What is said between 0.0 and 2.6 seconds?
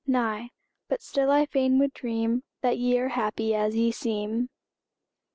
Nay but still I fain would dream